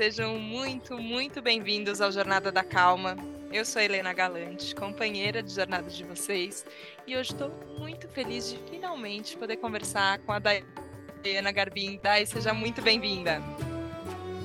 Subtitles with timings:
[0.00, 3.18] sejam muito, muito bem-vindos ao Jornada da Calma.
[3.52, 6.64] Eu sou Helena Galante, companheira de jornada de vocês,
[7.06, 12.00] e hoje estou muito feliz de finalmente poder conversar com a Daiana Garbim.
[12.02, 13.42] Dai, seja muito bem-vinda.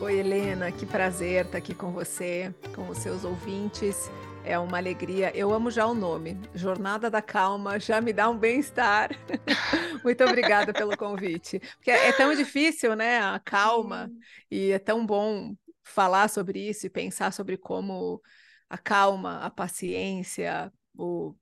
[0.02, 4.12] Oi, Helena, que prazer estar aqui com você, com os seus ouvintes.
[4.46, 5.36] É uma alegria.
[5.36, 9.10] Eu amo já o nome, Jornada da Calma, já me dá um bem-estar.
[10.04, 11.60] Muito obrigada pelo convite.
[11.78, 13.20] Porque é tão difícil, né?
[13.20, 14.12] A calma,
[14.50, 18.22] e é tão bom falar sobre isso e pensar sobre como
[18.70, 21.36] a calma, a paciência, o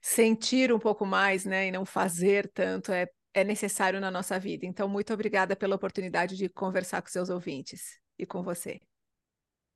[0.00, 1.66] sentir um pouco mais, né?
[1.66, 4.64] E não fazer tanto é, é necessário na nossa vida.
[4.64, 8.80] Então, muito obrigada pela oportunidade de conversar com seus ouvintes e com você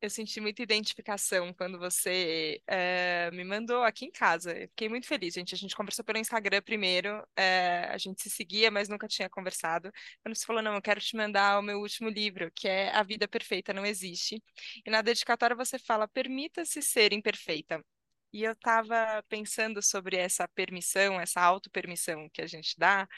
[0.01, 4.53] eu senti muita identificação quando você é, me mandou aqui em casa.
[4.57, 5.55] Eu fiquei muito feliz, gente.
[5.55, 9.93] A gente conversou pelo Instagram primeiro, é, a gente se seguia, mas nunca tinha conversado.
[10.23, 13.02] Quando você falou, não, eu quero te mandar o meu último livro, que é A
[13.02, 14.43] Vida Perfeita Não Existe.
[14.87, 17.85] E na dedicatória você fala, permita-se ser imperfeita.
[18.33, 23.09] E eu estava pensando sobre essa permissão, essa auto-permissão que a gente dá,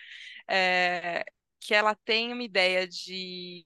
[0.49, 1.25] é,
[1.61, 3.65] que ela tem uma ideia de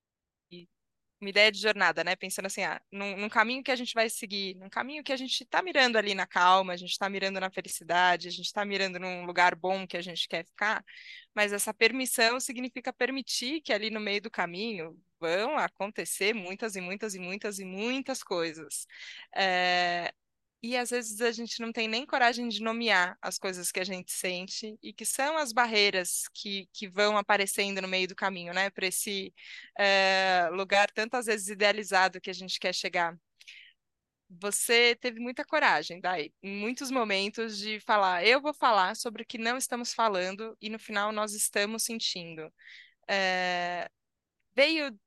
[1.20, 2.14] uma ideia de jornada, né?
[2.16, 5.16] Pensando assim, ah, num, num, caminho que a gente vai seguir, num caminho que a
[5.16, 8.64] gente está mirando ali na calma, a gente está mirando na felicidade, a gente está
[8.64, 10.84] mirando num lugar bom que a gente quer ficar,
[11.34, 16.80] mas essa permissão significa permitir que ali no meio do caminho vão acontecer muitas e
[16.80, 18.86] muitas e muitas e muitas coisas.
[19.34, 20.12] É,
[20.62, 23.84] e às vezes a gente não tem nem coragem de nomear as coisas que a
[23.84, 28.52] gente sente e que são as barreiras que, que vão aparecendo no meio do caminho,
[28.54, 28.70] né?
[28.70, 29.34] Para esse
[29.78, 33.16] é, lugar tantas vezes idealizado que a gente quer chegar.
[34.28, 39.26] Você teve muita coragem, daí, em muitos momentos, de falar: eu vou falar sobre o
[39.26, 42.52] que não estamos falando e no final nós estamos sentindo.
[43.08, 43.88] É,
[44.56, 44.98] veio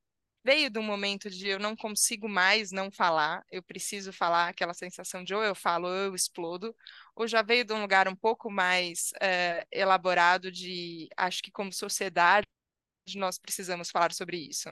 [0.44, 4.74] veio de um momento de eu não consigo mais não falar, eu preciso falar, aquela
[4.74, 6.76] sensação de ou eu falo ou eu explodo,
[7.16, 11.74] ou já veio de um lugar um pouco mais é, elaborado de acho que como
[11.74, 12.48] sociedade
[13.16, 14.70] nós precisamos falar sobre isso?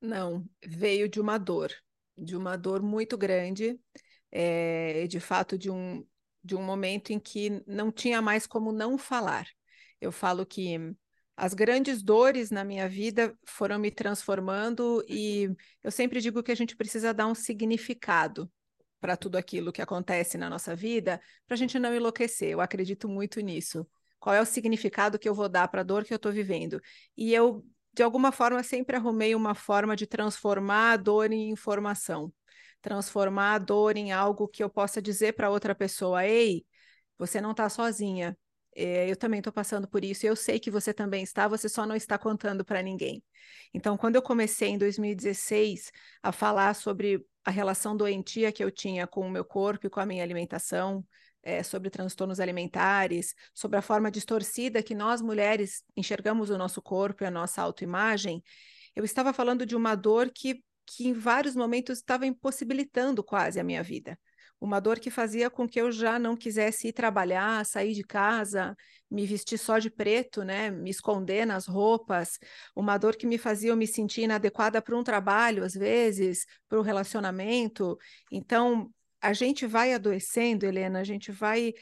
[0.00, 1.72] Não, veio de uma dor,
[2.16, 3.78] de uma dor muito grande,
[4.32, 6.06] é, de fato de um,
[6.42, 9.46] de um momento em que não tinha mais como não falar.
[10.00, 10.78] Eu falo que
[11.40, 15.48] as grandes dores na minha vida foram me transformando e
[15.82, 18.52] eu sempre digo que a gente precisa dar um significado
[19.00, 22.50] para tudo aquilo que acontece na nossa vida, para a gente não enlouquecer.
[22.50, 23.88] Eu acredito muito nisso.
[24.18, 26.78] Qual é o significado que eu vou dar para a dor que eu estou vivendo?
[27.16, 27.64] E eu,
[27.94, 32.30] de alguma forma, sempre arrumei uma forma de transformar a dor em informação,
[32.82, 36.66] transformar a dor em algo que eu possa dizer para outra pessoa: ei,
[37.16, 38.36] você não está sozinha.
[38.74, 41.84] É, eu também estou passando por isso, eu sei que você também está, você só
[41.84, 43.22] não está contando para ninguém.
[43.74, 45.90] Então, quando eu comecei em 2016
[46.22, 50.00] a falar sobre a relação doentia que eu tinha com o meu corpo e com
[50.00, 51.04] a minha alimentação,
[51.42, 57.24] é, sobre transtornos alimentares, sobre a forma distorcida que nós mulheres enxergamos o nosso corpo
[57.24, 58.42] e a nossa autoimagem,
[58.94, 63.64] eu estava falando de uma dor que, que em vários momentos estava impossibilitando quase a
[63.64, 64.18] minha vida
[64.60, 68.76] uma dor que fazia com que eu já não quisesse ir trabalhar, sair de casa,
[69.10, 72.38] me vestir só de preto, né, me esconder nas roupas,
[72.76, 76.78] uma dor que me fazia eu me sentir inadequada para um trabalho, às vezes, para
[76.78, 77.96] um relacionamento.
[78.30, 81.72] Então, a gente vai adoecendo, Helena, a gente vai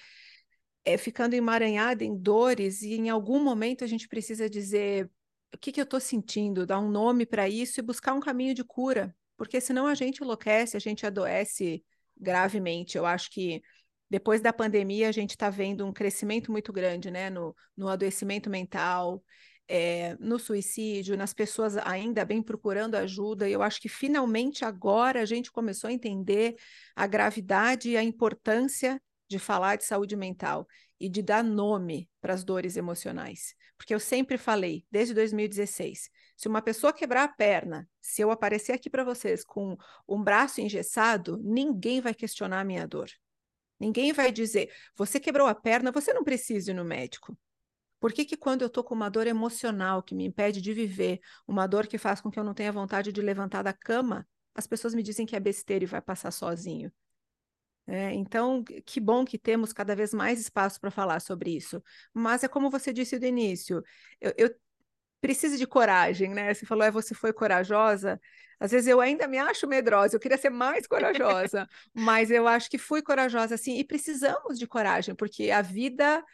[0.85, 5.11] é, ficando emaranhada em dores e em algum momento a gente precisa dizer
[5.53, 8.55] o que, que eu estou sentindo, dar um nome para isso e buscar um caminho
[8.55, 11.85] de cura, porque senão a gente enlouquece, a gente adoece
[12.21, 12.97] gravemente.
[12.97, 13.63] Eu acho que
[14.11, 18.49] depois da pandemia a gente está vendo um crescimento muito grande né, no, no adoecimento
[18.49, 19.23] mental,
[19.69, 23.49] é, no suicídio, nas pessoas ainda bem procurando ajuda.
[23.49, 26.57] E eu acho que finalmente agora a gente começou a entender
[26.97, 30.67] a gravidade e a importância de falar de saúde mental
[30.99, 33.55] e de dar nome para as dores emocionais.
[33.77, 38.71] Porque eu sempre falei, desde 2016, se uma pessoa quebrar a perna, se eu aparecer
[38.71, 39.77] aqui para vocês com
[40.07, 43.11] um braço engessado, ninguém vai questionar a minha dor.
[43.79, 47.37] Ninguém vai dizer, você quebrou a perna, você não precisa ir no médico.
[47.99, 51.19] Por que, que quando eu estou com uma dor emocional que me impede de viver,
[51.45, 54.25] uma dor que faz com que eu não tenha vontade de levantar da cama,
[54.55, 56.93] as pessoas me dizem que é besteira e vai passar sozinho?
[57.85, 61.83] É, então, que bom que temos cada vez mais espaço para falar sobre isso.
[62.15, 63.83] Mas é como você disse do início,
[64.21, 64.55] eu, eu
[65.21, 66.53] precisa de coragem, né?
[66.55, 68.21] Você falou, é, você foi corajosa.
[68.61, 72.69] Às vezes eu ainda me acho medrosa, eu queria ser mais corajosa, mas eu acho
[72.69, 76.25] que fui corajosa, assim, e precisamos de coragem, porque a vida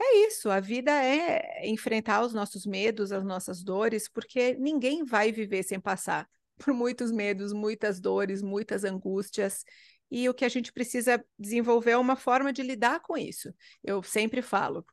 [0.00, 5.32] é isso, a vida é enfrentar os nossos medos, as nossas dores, porque ninguém vai
[5.32, 6.28] viver sem passar
[6.58, 9.64] por muitos medos, muitas dores, muitas angústias.
[10.10, 13.54] E o que a gente precisa desenvolver é uma forma de lidar com isso.
[13.82, 14.84] Eu sempre falo.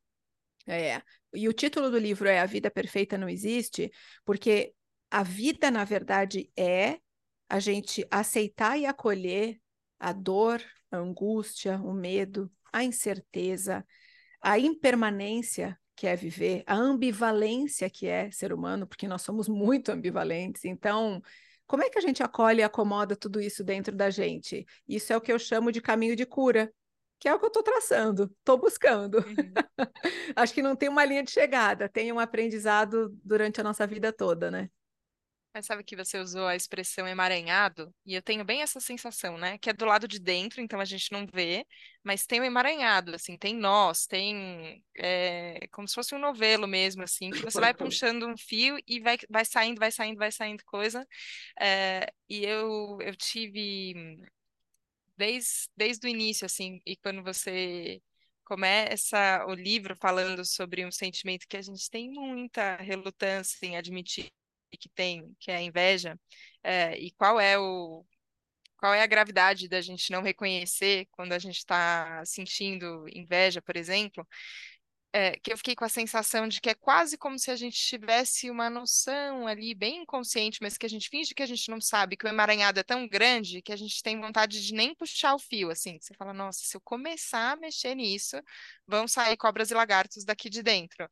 [0.67, 1.01] É,
[1.33, 3.91] e o título do livro é A Vida Perfeita Não Existe,
[4.25, 4.73] porque
[5.09, 6.99] a vida, na verdade, é
[7.47, 9.59] a gente aceitar e acolher
[9.97, 10.61] a dor,
[10.91, 13.85] a angústia, o medo, a incerteza,
[14.41, 19.91] a impermanência que é viver, a ambivalência que é ser humano, porque nós somos muito
[19.91, 20.63] ambivalentes.
[20.65, 21.21] Então,
[21.65, 24.65] como é que a gente acolhe e acomoda tudo isso dentro da gente?
[24.87, 26.71] Isso é o que eu chamo de caminho de cura,
[27.19, 29.17] que é o que eu estou traçando, estou buscando.
[29.17, 29.53] Uhum.
[30.35, 34.13] Acho que não tem uma linha de chegada, tem um aprendizado durante a nossa vida
[34.13, 34.69] toda, né?
[35.57, 37.91] Mas sabe que você usou a expressão emaranhado?
[38.05, 39.57] E eu tenho bem essa sensação, né?
[39.57, 41.65] Que é do lado de dentro, então a gente não vê,
[42.03, 47.01] mas tem o emaranhado, assim, tem nós, tem é, como se fosse um novelo mesmo,
[47.01, 50.63] assim, que você vai puxando um fio e vai, vai saindo, vai saindo, vai saindo
[50.63, 51.07] coisa.
[51.59, 53.95] É, e eu, eu tive,
[55.17, 58.01] desde, desde o início, assim, e quando você
[58.45, 64.31] começa o livro falando sobre um sentimento que a gente tem muita relutância em admitir
[64.79, 66.19] que tem, que é a inveja,
[66.63, 68.05] é, e qual é o
[68.77, 73.75] qual é a gravidade da gente não reconhecer quando a gente está sentindo inveja, por
[73.75, 74.27] exemplo,
[75.17, 77.75] é, que eu fiquei com a sensação de que é quase como se a gente
[77.75, 81.81] tivesse uma noção ali bem inconsciente, mas que a gente finge que a gente não
[81.81, 85.33] sabe, que o emaranhado é tão grande que a gente tem vontade de nem puxar
[85.33, 85.97] o fio, assim.
[85.99, 88.37] Você fala, nossa, se eu começar a mexer nisso,
[88.87, 91.09] vão sair cobras e lagartos daqui de dentro.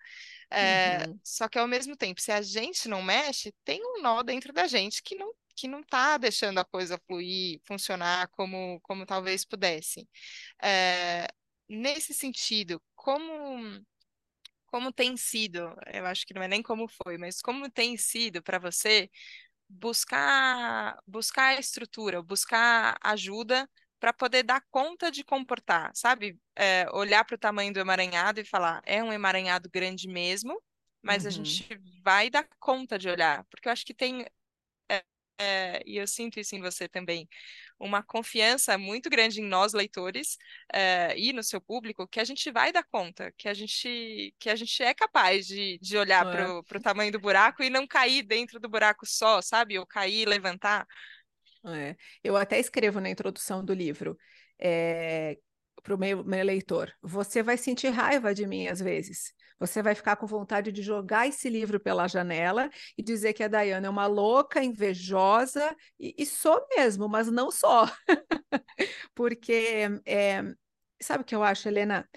[0.52, 1.20] É, uhum.
[1.24, 4.68] Só que ao mesmo tempo, se a gente não mexe, tem um nó dentro da
[4.68, 10.06] gente que não que não está deixando a coisa fluir, funcionar como, como talvez pudesse.
[10.62, 11.26] É,
[11.70, 13.86] nesse sentido, como
[14.76, 18.44] como tem sido, eu acho que não é nem como foi, mas como tem sido
[18.44, 19.10] para você
[19.70, 23.70] buscar buscar a estrutura, buscar ajuda
[24.02, 26.38] para poder dar conta de comportar, sabe?
[26.58, 30.62] É, olhar para o tamanho do emaranhado e falar, é um emaranhado grande mesmo,
[31.02, 31.30] mas uhum.
[31.30, 34.26] a gente vai dar conta de olhar, porque eu acho que tem
[35.38, 37.28] é, e eu sinto isso em você também,
[37.80, 40.38] uma confiança muito grande em nós, leitores,
[40.74, 44.50] é, e no seu público, que a gente vai dar conta, que a gente, que
[44.50, 46.62] a gente é capaz de, de olhar é.
[46.62, 49.78] para o tamanho do buraco e não cair dentro do buraco só, sabe?
[49.78, 50.88] Ou cair e levantar.
[51.66, 51.96] É.
[52.24, 54.18] Eu até escrevo na introdução do livro
[54.60, 55.38] é,
[55.84, 59.34] para o meu, meu leitor: você vai sentir raiva de mim às vezes.
[59.60, 63.48] Você vai ficar com vontade de jogar esse livro pela janela e dizer que a
[63.48, 67.86] Dayana é uma louca, invejosa, e, e sou mesmo, mas não só.
[69.16, 70.42] Porque, é,
[71.02, 72.08] sabe o que eu acho, Helena?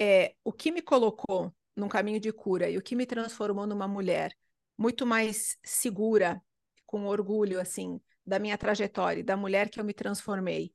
[0.00, 3.88] É, o que me colocou num caminho de cura e o que me transformou numa
[3.88, 4.32] mulher
[4.78, 6.40] muito mais segura,
[6.86, 10.72] com orgulho, assim, da minha trajetória, da mulher que eu me transformei,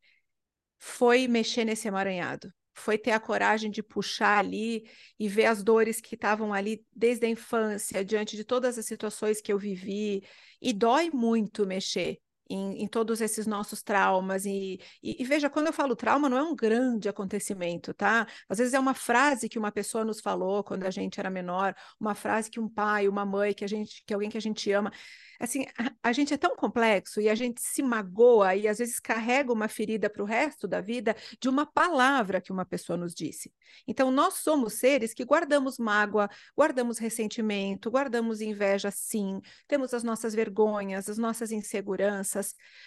[0.77, 4.83] foi mexer nesse emaranhado foi ter a coragem de puxar ali
[5.19, 9.41] e ver as dores que estavam ali desde a infância, diante de todas as situações
[9.41, 10.23] que eu vivi.
[10.61, 14.45] E dói muito mexer em, em, todos esses nossos traumas.
[14.45, 18.27] E, e, e, veja, quando eu falo trauma, não é um grande acontecimento, tá?
[18.47, 21.75] Às vezes é uma frase que uma pessoa nos falou quando a gente era menor,
[21.99, 24.71] uma frase que um pai, uma mãe, que a gente, que alguém que a gente
[24.71, 24.91] ama
[25.39, 28.99] assim, a, a, gente é tão complexo e a gente se magoa e às vezes
[28.99, 33.15] carrega uma ferida para o resto da vida de uma palavra que uma pessoa nos
[33.15, 33.53] disse.
[33.87, 40.35] Então, nós somos seres que guardamos mágoa, guardamos ressentimento, guardamos inveja, sim, temos as nossas
[40.35, 42.38] vergonhas, as nossas inseguranças,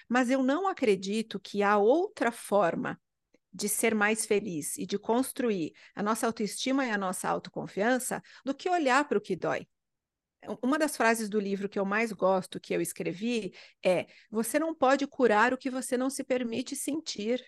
[0.09, 3.01] mas eu não acredito que há outra forma
[3.53, 8.55] de ser mais feliz e de construir a nossa autoestima e a nossa autoconfiança do
[8.55, 9.67] que olhar para o que dói.
[10.61, 13.55] Uma das frases do livro que eu mais gosto, que eu escrevi,
[13.85, 17.45] é: Você não pode curar o que você não se permite sentir.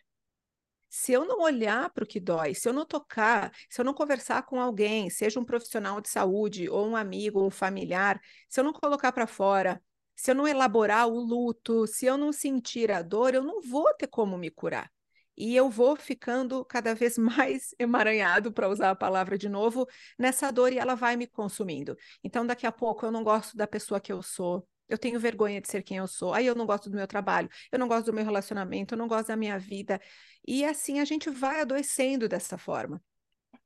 [0.88, 3.92] Se eu não olhar para o que dói, se eu não tocar, se eu não
[3.92, 8.64] conversar com alguém, seja um profissional de saúde, ou um amigo, um familiar, se eu
[8.64, 9.82] não colocar para fora,
[10.16, 13.92] se eu não elaborar o luto, se eu não sentir a dor, eu não vou
[13.94, 14.90] ter como me curar
[15.36, 19.86] e eu vou ficando cada vez mais emaranhado, para usar a palavra de novo,
[20.18, 21.96] nessa dor e ela vai me consumindo.
[22.22, 25.60] Então, daqui a pouco, eu não gosto da pessoa que eu sou, eu tenho vergonha
[25.60, 28.06] de ser quem eu sou, aí eu não gosto do meu trabalho, eu não gosto
[28.06, 30.00] do meu relacionamento, eu não gosto da minha vida.
[30.46, 33.02] E assim a gente vai adoecendo dessa forma.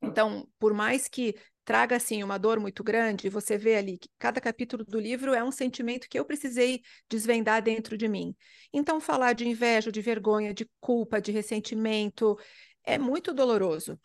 [0.01, 1.35] Então, por mais que
[1.69, 5.43] traga assim uma dor muito grande, você vê ali que cada capítulo do livro é
[5.43, 8.35] um sentimento que eu precisei desvendar dentro de mim.
[8.73, 12.35] Então, falar de inveja, de vergonha, de culpa, de ressentimento
[12.83, 13.99] é muito doloroso,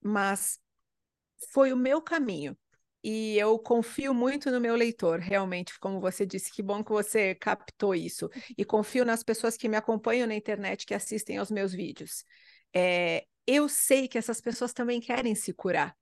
[0.00, 0.58] mas
[1.52, 2.56] foi o meu caminho.
[3.02, 7.34] e eu confio muito no meu leitor, realmente, como você disse, que bom que você
[7.34, 8.28] captou isso.
[8.58, 12.24] E confio nas pessoas que me acompanham na internet, que assistem aos meus vídeos.
[12.74, 15.96] É, eu sei que essas pessoas também querem se curar.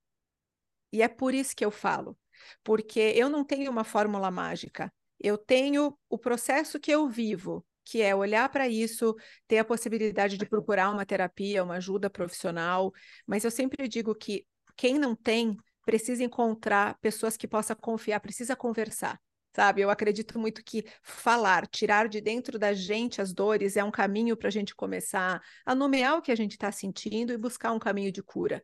[0.93, 2.17] E é por isso que eu falo,
[2.65, 4.93] porque eu não tenho uma fórmula mágica.
[5.21, 9.17] Eu tenho o processo que eu vivo, que é olhar para isso,
[9.47, 12.93] ter a possibilidade de procurar uma terapia, uma ajuda profissional.
[13.27, 18.55] Mas eu sempre digo que quem não tem precisa encontrar pessoas que possa confiar, precisa
[18.55, 19.19] conversar.
[19.57, 23.91] Sabe, eu acredito muito que falar, tirar de dentro da gente as dores é um
[23.91, 27.73] caminho para a gente começar a nomear o que a gente está sentindo e buscar
[27.73, 28.63] um caminho de cura.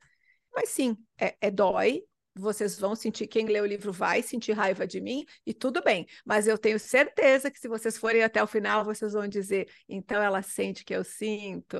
[0.55, 2.05] Mas sim, é, é dói,
[2.35, 6.07] vocês vão sentir, quem lê o livro vai sentir raiva de mim, e tudo bem,
[6.25, 10.23] mas eu tenho certeza que se vocês forem até o final, vocês vão dizer, então
[10.23, 11.79] ela sente que eu sinto,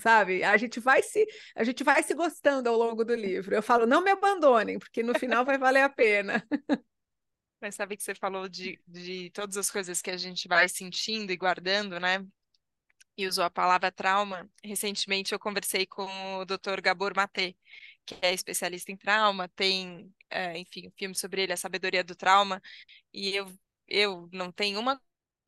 [0.00, 0.42] sabe?
[0.44, 3.54] A gente vai se, a gente vai se gostando ao longo do livro.
[3.54, 6.46] Eu falo, não me abandonem, porque no final vai valer a pena.
[7.60, 11.32] Mas sabe que você falou de, de todas as coisas que a gente vai sentindo
[11.32, 12.24] e guardando, né?
[13.16, 14.48] E usou a palavra trauma.
[14.62, 16.04] Recentemente eu conversei com
[16.36, 16.80] o Dr.
[16.82, 17.54] Gabor Maté,
[18.06, 22.14] que é especialista em trauma, tem, é, enfim, um filme sobre ele, A Sabedoria do
[22.16, 22.62] Trauma,
[23.12, 23.46] e eu,
[23.88, 25.00] eu não tenho uma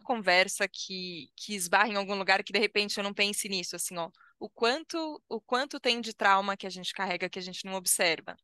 [0.04, 3.96] conversa que, que esbarre em algum lugar que de repente eu não pense nisso, assim,
[3.98, 7.64] ó, o quanto o quanto tem de trauma que a gente carrega que a gente
[7.64, 8.36] não observa.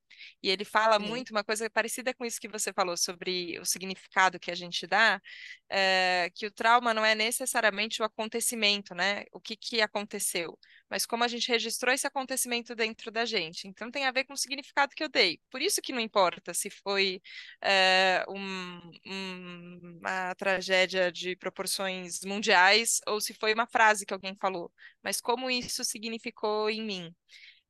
[0.43, 1.07] E ele fala Sim.
[1.07, 4.87] muito uma coisa parecida com isso que você falou sobre o significado que a gente
[4.87, 5.21] dá,
[5.69, 9.25] é, que o trauma não é necessariamente o acontecimento, né?
[9.33, 10.59] O que, que aconteceu,
[10.95, 13.67] mas como a gente registrou esse acontecimento dentro da gente.
[13.67, 15.41] Então tem a ver com o significado que eu dei.
[15.51, 17.21] Por isso que não importa se foi
[17.61, 24.37] é, um, um, uma tragédia de proporções mundiais ou se foi uma frase que alguém
[24.41, 24.73] falou,
[25.03, 27.13] mas como isso significou em mim.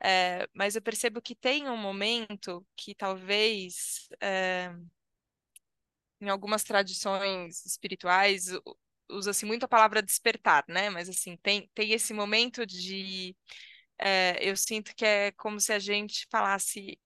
[0.02, 4.70] É, mas eu percebo que tem um momento que talvez é,
[6.20, 8.48] em algumas tradições espirituais
[9.10, 10.90] usa-se muito a palavra despertar, né?
[10.90, 13.36] Mas assim, tem, tem esse momento de.
[13.98, 16.98] É, eu sinto que é como se a gente falasse: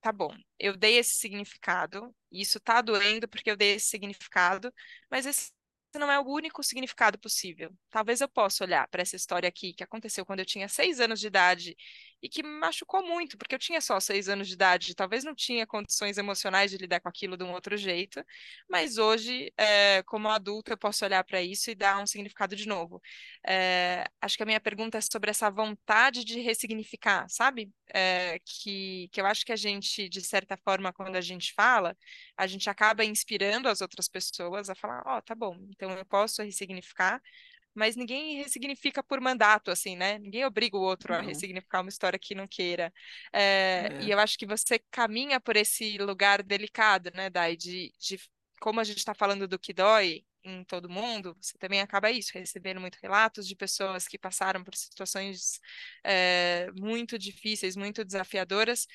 [0.00, 4.72] tá bom, eu dei esse significado, isso tá doendo porque eu dei esse significado,
[5.10, 5.52] mas esse
[5.94, 7.70] não é o único significado possível.
[7.90, 11.20] Talvez eu possa olhar para essa história aqui que aconteceu quando eu tinha seis anos
[11.20, 11.76] de idade
[12.22, 15.34] e que me machucou muito, porque eu tinha só seis anos de idade, talvez não
[15.34, 18.24] tinha condições emocionais de lidar com aquilo de um outro jeito,
[18.68, 22.66] mas hoje, é, como adulto, eu posso olhar para isso e dar um significado de
[22.68, 23.02] novo.
[23.46, 27.70] É, acho que a minha pergunta é sobre essa vontade de ressignificar, sabe?
[27.92, 31.96] É, que, que eu acho que a gente, de certa forma, quando a gente fala,
[32.36, 36.04] a gente acaba inspirando as outras pessoas a falar: Ó, oh, tá bom, então eu
[36.06, 37.20] posso ressignificar
[37.74, 40.18] mas ninguém ressignifica por mandato, assim, né?
[40.18, 41.20] Ninguém obriga o outro não.
[41.20, 42.92] a ressignificar uma história que não queira.
[43.32, 44.02] É, é.
[44.02, 47.56] E eu acho que você caminha por esse lugar delicado, né, Dai?
[47.56, 48.20] De, de
[48.60, 52.32] como a gente está falando do que dói em todo mundo, você também acaba isso,
[52.34, 55.60] recebendo muitos relatos de pessoas que passaram por situações
[56.04, 58.86] é, muito difíceis, muito desafiadoras.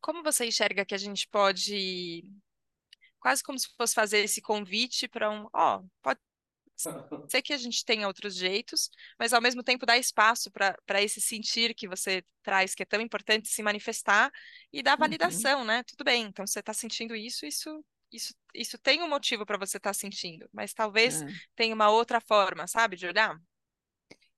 [0.00, 2.24] Como você enxerga que a gente pode
[3.20, 6.20] quase como se fosse fazer esse convite para um, ó, oh, pode
[7.28, 11.20] Sei que a gente tem outros jeitos, mas ao mesmo tempo dá espaço para esse
[11.20, 14.30] sentir que você traz, que é tão importante se manifestar
[14.72, 14.98] e dar uhum.
[14.98, 15.66] validação, uhum.
[15.66, 15.82] né?
[15.84, 19.76] Tudo bem, então você está sentindo isso, isso, isso, isso tem um motivo para você
[19.76, 21.26] estar tá sentindo, mas talvez é.
[21.54, 23.38] tenha uma outra forma, sabe, de olhar.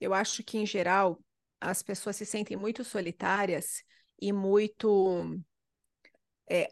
[0.01, 1.19] Eu acho que, em geral,
[1.61, 3.83] as pessoas se sentem muito solitárias
[4.21, 5.41] e muito.
[6.51, 6.69] É,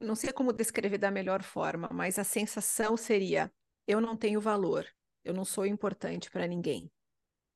[0.00, 3.52] não sei como descrever da melhor forma, mas a sensação seria:
[3.86, 4.86] eu não tenho valor,
[5.24, 6.90] eu não sou importante para ninguém.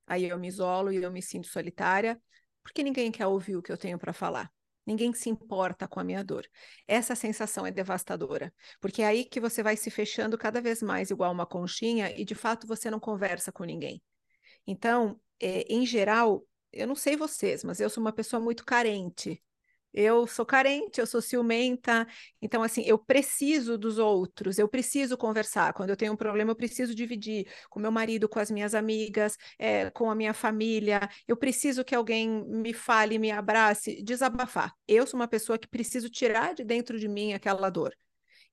[0.07, 2.21] Aí eu me isolo e eu me sinto solitária,
[2.63, 4.51] porque ninguém quer ouvir o que eu tenho para falar.
[4.87, 6.47] Ninguém se importa com a minha dor.
[6.87, 11.11] Essa sensação é devastadora, porque é aí que você vai se fechando cada vez mais
[11.11, 14.01] igual uma conchinha e de fato você não conversa com ninguém.
[14.65, 19.43] Então, é, em geral, eu não sei vocês, mas eu sou uma pessoa muito carente
[19.97, 22.07] eu sou carente, eu sou ciumenta,
[22.41, 25.73] então assim, eu preciso dos outros, eu preciso conversar.
[25.73, 29.39] Quando eu tenho um problema, eu preciso dividir com meu marido, com as minhas amigas,
[29.59, 31.09] é, com a minha família.
[31.27, 34.75] Eu preciso que alguém me fale, me abrace, desabafar.
[34.87, 37.97] Eu sou uma pessoa que preciso tirar de dentro de mim aquela dor.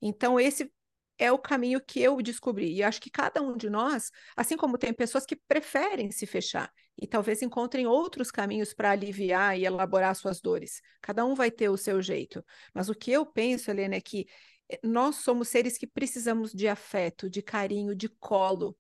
[0.02, 0.72] Então, esse
[1.18, 2.74] é o caminho que eu descobri.
[2.74, 6.72] E acho que cada um de nós, assim como tem pessoas que preferem se fechar
[6.98, 10.82] e talvez encontrem outros caminhos para aliviar e elaborar suas dores.
[11.02, 12.44] Cada um vai ter o seu jeito.
[12.74, 14.28] Mas o que eu penso, Helena, é que
[14.70, 18.78] eh, nós somos seres que precisamos de afeto, de carinho, de colo.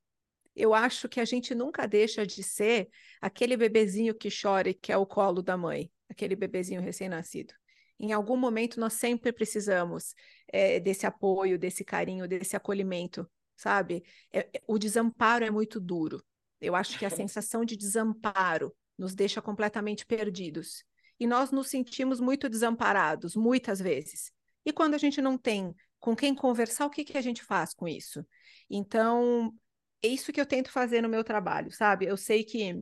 [0.55, 2.89] Eu acho que a gente nunca deixa de ser
[3.19, 7.53] aquele bebezinho que chora e quer o colo da mãe, aquele bebezinho recém-nascido.
[7.99, 10.13] Em algum momento nós sempre precisamos
[10.47, 14.03] é, desse apoio, desse carinho, desse acolhimento, sabe?
[14.31, 16.23] É, o desamparo é muito duro.
[16.63, 20.83] Eu acho que a sensação de desamparo nos deixa completamente perdidos.
[21.19, 24.31] E nós nos sentimos muito desamparados, muitas vezes.
[24.65, 27.73] E quando a gente não tem com quem conversar, o que, que a gente faz
[27.73, 28.25] com isso?
[28.69, 29.53] Então,
[30.01, 32.05] é isso que eu tento fazer no meu trabalho, sabe?
[32.05, 32.81] Eu sei que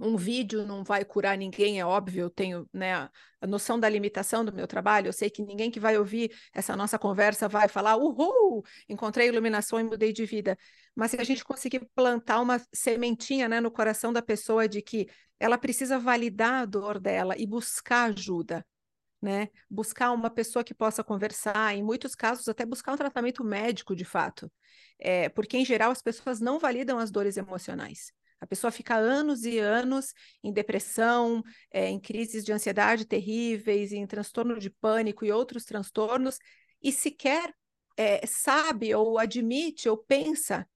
[0.00, 4.44] um vídeo não vai curar ninguém, é óbvio, eu tenho né, a noção da limitação
[4.44, 7.96] do meu trabalho, eu sei que ninguém que vai ouvir essa nossa conversa vai falar,
[7.96, 10.56] uhul, encontrei iluminação e mudei de vida.
[10.94, 15.08] Mas se a gente conseguir plantar uma sementinha né, no coração da pessoa de que
[15.40, 18.64] ela precisa validar a dor dela e buscar ajuda,
[19.20, 19.48] né?
[19.68, 24.04] Buscar uma pessoa que possa conversar, em muitos casos até buscar um tratamento médico de
[24.04, 24.50] fato.
[24.98, 28.12] É, porque, em geral, as pessoas não validam as dores emocionais.
[28.40, 31.42] A pessoa fica anos e anos em depressão,
[31.72, 36.38] é, em crises de ansiedade terríveis, em transtorno de pânico e outros transtornos,
[36.82, 37.52] e sequer
[37.96, 40.68] é, sabe ou admite ou pensa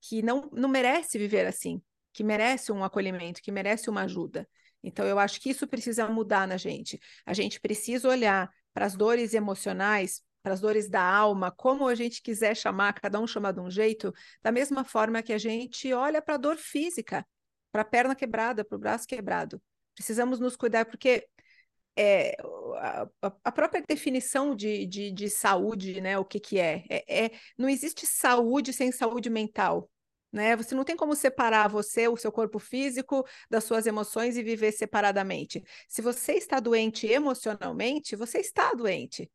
[0.00, 4.48] que não, não merece viver assim, que merece um acolhimento, que merece uma ajuda.
[4.82, 6.98] Então, eu acho que isso precisa mudar na gente.
[7.26, 11.94] A gente precisa olhar para as dores emocionais para as dores da alma, como a
[11.94, 15.92] gente quiser chamar, cada um chama de um jeito, da mesma forma que a gente
[15.92, 17.26] olha para a dor física,
[17.72, 19.62] para a perna quebrada, para o braço quebrado.
[19.94, 21.26] Precisamos nos cuidar, porque
[21.96, 22.36] é,
[22.78, 23.08] a,
[23.44, 26.84] a, própria definição de, de, de, saúde, né, o que, que é?
[26.88, 27.30] É, é?
[27.58, 29.90] Não existe saúde sem saúde mental.
[30.32, 30.56] Né?
[30.56, 34.72] Você não tem como separar você, o seu corpo físico, das suas emoções e viver
[34.72, 35.62] separadamente.
[35.88, 39.30] Se você está doente emocionalmente, você está doente.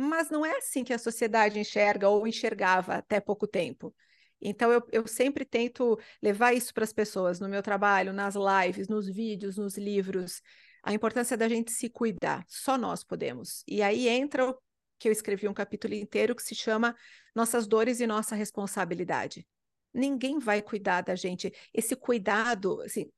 [0.00, 3.92] Mas não é assim que a sociedade enxerga ou enxergava até pouco tempo.
[4.40, 8.86] Então, eu, eu sempre tento levar isso para as pessoas no meu trabalho, nas lives,
[8.86, 10.40] nos vídeos, nos livros.
[10.84, 13.64] A importância da gente se cuidar, só nós podemos.
[13.66, 14.56] E aí entra o
[15.00, 16.94] que eu escrevi um capítulo inteiro que se chama
[17.34, 19.44] Nossas Dores e Nossa Responsabilidade.
[19.92, 21.52] Ninguém vai cuidar da gente.
[21.74, 23.10] Esse cuidado, assim,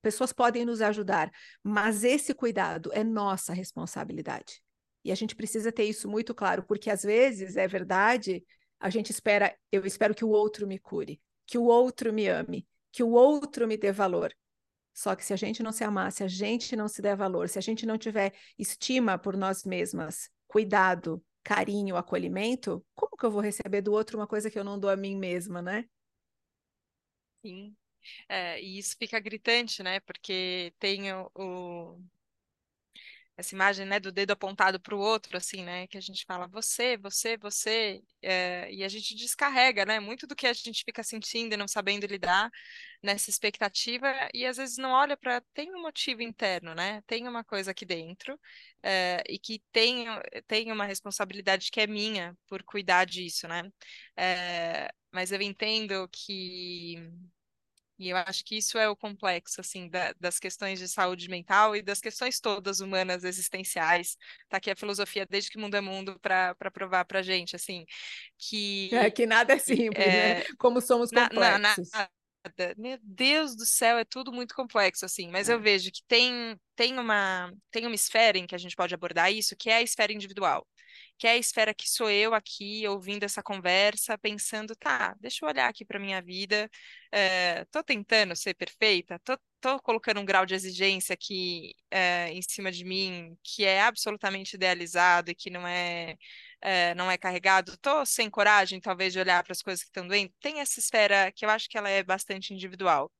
[0.00, 1.32] pessoas podem nos ajudar,
[1.64, 4.62] mas esse cuidado é nossa responsabilidade.
[5.04, 8.44] E a gente precisa ter isso muito claro, porque às vezes, é verdade,
[8.80, 12.66] a gente espera, eu espero que o outro me cure, que o outro me ame,
[12.92, 14.34] que o outro me dê valor.
[14.92, 17.48] Só que se a gente não se amar, se a gente não se der valor,
[17.48, 23.30] se a gente não tiver estima por nós mesmas, cuidado, carinho, acolhimento, como que eu
[23.30, 25.84] vou receber do outro uma coisa que eu não dou a mim mesma, né?
[27.44, 27.76] Sim.
[28.28, 30.00] É, e isso fica gritante, né?
[30.00, 32.00] Porque tem o, o
[33.38, 36.48] essa imagem, né, do dedo apontado para o outro, assim, né, que a gente fala
[36.48, 41.04] você, você, você, é, e a gente descarrega, né, muito do que a gente fica
[41.04, 42.50] sentindo e não sabendo lidar
[43.00, 47.44] nessa expectativa, e às vezes não olha para, tem um motivo interno, né, tem uma
[47.44, 48.38] coisa aqui dentro,
[48.82, 50.06] é, e que tem,
[50.48, 53.70] tem uma responsabilidade que é minha por cuidar disso, né,
[54.16, 56.96] é, mas eu entendo que
[57.98, 61.74] e eu acho que isso é o complexo, assim, da, das questões de saúde mental
[61.74, 64.16] e das questões todas humanas existenciais.
[64.48, 67.84] Tá aqui a filosofia desde que mundo é mundo para provar para gente, assim,
[68.38, 68.94] que...
[68.94, 70.44] É que nada é simples, é, né?
[70.58, 71.90] Como somos complexos.
[71.92, 75.54] Na, na, meu Deus do céu, é tudo muito complexo, assim, mas é.
[75.54, 79.32] eu vejo que tem, tem, uma, tem uma esfera em que a gente pode abordar
[79.32, 80.66] isso, que é a esfera individual
[81.18, 85.48] que é a esfera que sou eu aqui, ouvindo essa conversa, pensando, tá, deixa eu
[85.48, 86.70] olhar aqui para minha vida,
[87.12, 92.40] é, tô tentando ser perfeita, tô, tô colocando um grau de exigência aqui é, em
[92.42, 96.16] cima de mim que é absolutamente idealizado e que não é,
[96.60, 100.06] é não é carregado, tô sem coragem, talvez, de olhar para as coisas que estão
[100.06, 100.32] doendo.
[100.40, 103.12] Tem essa esfera que eu acho que ela é bastante individual.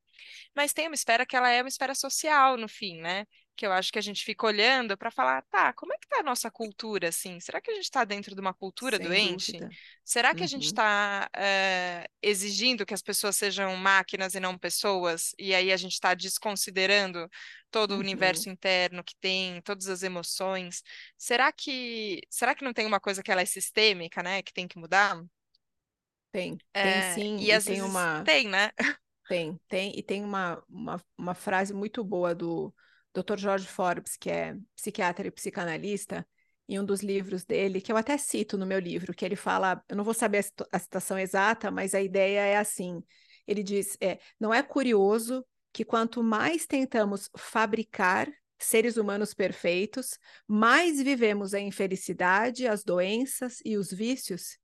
[0.54, 3.26] Mas tem uma esfera que ela é uma esfera social, no fim, né?
[3.58, 6.20] Que eu acho que a gente fica olhando para falar, tá, como é que tá
[6.20, 7.40] a nossa cultura, assim?
[7.40, 9.52] Será que a gente está dentro de uma cultura Sem doente?
[9.52, 9.70] Dúvida.
[10.04, 10.44] Será que uhum.
[10.44, 11.42] a gente está uhum.
[11.42, 15.34] é, eh, exigindo que as pessoas sejam máquinas e não pessoas?
[15.36, 17.28] E aí a gente está desconsiderando
[17.68, 17.96] todo uhum.
[17.96, 20.80] o universo interno que tem, todas as emoções.
[21.16, 24.40] Será que será que não tem uma coisa que ela é sistêmica, né?
[24.40, 25.20] Que tem que mudar?
[26.30, 27.36] Tem, é, tem sim.
[27.38, 28.22] E, e às tem vezes uma...
[28.22, 28.70] tem, né?
[29.28, 32.72] Tem, tem, e tem uma, uma, uma frase muito boa do
[33.14, 33.36] Dr.
[33.36, 36.26] George Forbes, que é psiquiatra e psicanalista,
[36.68, 39.82] em um dos livros dele, que eu até cito no meu livro, que ele fala,
[39.88, 43.02] eu não vou saber a, citação exata, mas a ideia é assim.
[43.46, 51.00] Ele diz: é, não é curioso que quanto mais tentamos fabricar seres humanos perfeitos, mais
[51.00, 54.58] vivemos a infelicidade, as doenças e os vícios?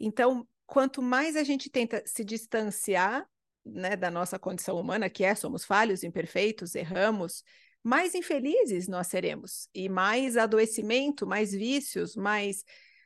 [0.00, 3.26] Então, quanto mais a gente tenta se distanciar
[3.66, 7.42] né, da nossa condição humana, que é somos falhos, imperfeitos, erramos,
[7.82, 12.64] mais infelizes nós seremos, e mais adoecimento, mais vícios, mais.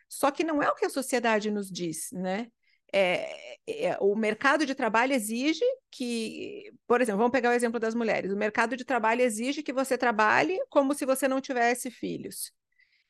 [0.09, 2.49] Só que não é o que a sociedade nos diz, né?
[2.93, 7.95] É, é, o mercado de trabalho exige que, por exemplo, vamos pegar o exemplo das
[7.95, 8.33] mulheres.
[8.33, 12.53] O mercado de trabalho exige que você trabalhe como se você não tivesse filhos.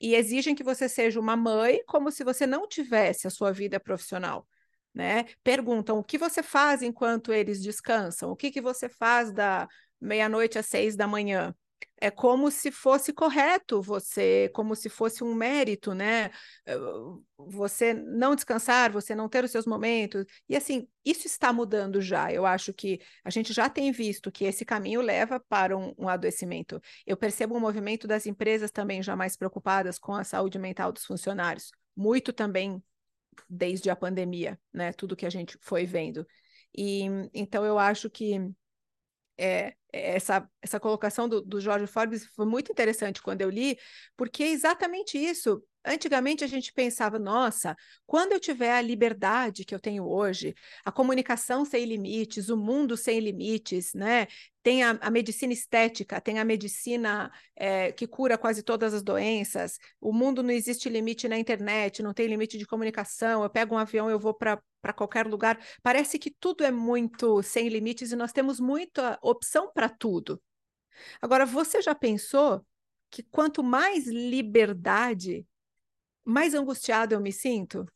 [0.00, 3.80] E exigem que você seja uma mãe como se você não tivesse a sua vida
[3.80, 4.46] profissional
[4.94, 5.24] né?
[5.42, 9.68] Perguntam o que você faz enquanto eles descansam, o que, que você faz da
[10.00, 11.54] meia-noite às seis da manhã.
[12.02, 16.30] É como se fosse correto você, como se fosse um mérito, né?
[16.66, 16.76] Eh,
[17.36, 20.24] você não descansar, você não ter os seus momentos.
[20.48, 22.32] E assim, isso está mudando já.
[22.32, 26.08] Eu acho que a gente já tem visto que esse caminho leva para um, um
[26.08, 26.80] adoecimento.
[27.06, 31.04] Eu percebo um movimento das empresas também já mais preocupadas com a saúde mental dos
[31.04, 31.70] funcionários.
[31.94, 32.82] Muito também
[33.48, 34.92] desde a pandemia, né?
[34.92, 36.26] Tudo que a gente foi vendo.
[36.76, 38.38] E então eu acho que
[39.38, 43.78] é, essa, essa colocação do, do Jorge Forbes foi muito interessante quando eu li,
[44.16, 45.62] porque é exatamente isso.
[45.84, 47.74] Antigamente a gente pensava, nossa,
[48.06, 52.98] quando eu tiver a liberdade que eu tenho hoje, a comunicação sem limites, o mundo
[52.98, 54.26] sem limites, né?
[54.62, 59.78] Tem a, a medicina estética, tem a medicina é, que cura quase todas as doenças,
[59.98, 63.78] o mundo não existe limite na internet, não tem limite de comunicação, eu pego um
[63.78, 65.58] avião, eu vou para para qualquer lugar.
[65.82, 70.40] Parece que tudo é muito sem limites e nós temos muita opção para tudo.
[71.20, 72.64] Agora, você já pensou
[73.10, 75.46] que quanto mais liberdade
[76.24, 77.86] mais angustiado eu me sinto,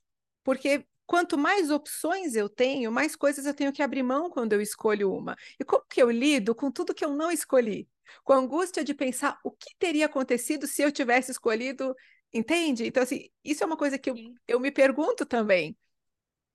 [0.42, 4.60] porque quanto mais opções eu tenho, mais coisas eu tenho que abrir mão quando eu
[4.60, 5.36] escolho uma.
[5.58, 7.88] E como que eu lido com tudo que eu não escolhi?
[8.22, 11.94] Com a angústia de pensar o que teria acontecido se eu tivesse escolhido,
[12.32, 12.86] entende?
[12.86, 14.14] Então, assim, isso é uma coisa que eu,
[14.46, 15.76] eu me pergunto também.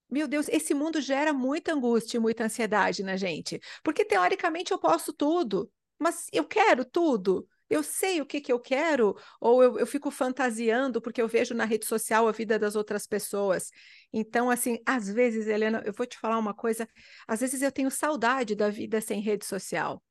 [0.10, 4.80] Meu Deus, esse mundo gera muita angústia e muita ansiedade na gente, porque teoricamente eu
[4.80, 9.80] posso tudo, mas eu quero tudo eu sei o que, que eu quero, ou eu,
[9.80, 13.70] eu fico fantasiando porque eu vejo na rede social a vida das outras pessoas.
[14.12, 16.88] Então, assim, às vezes, Helena, eu vou te falar uma coisa,
[17.28, 20.02] às vezes eu tenho saudade da vida sem rede social.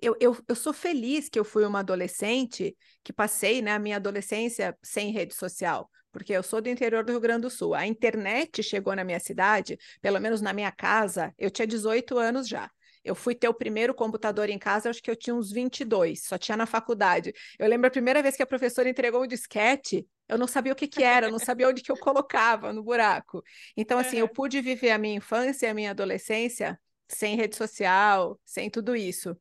[0.00, 3.96] Eu, eu, eu sou feliz que eu fui uma adolescente que passei né, a minha
[3.96, 7.74] adolescência sem rede social, porque eu sou do interior do Rio Grande do Sul.
[7.74, 12.48] A internet chegou na minha cidade, pelo menos na minha casa, eu tinha 18 anos
[12.48, 12.68] já.
[13.04, 16.38] Eu fui ter o primeiro computador em casa, acho que eu tinha uns 22, só
[16.38, 17.32] tinha na faculdade.
[17.58, 20.76] Eu lembro a primeira vez que a professora entregou um disquete, eu não sabia o
[20.76, 23.42] que, que era, não sabia onde que eu colocava no buraco.
[23.76, 28.40] Então, assim, eu pude viver a minha infância e a minha adolescência sem rede social,
[28.44, 29.36] sem tudo isso.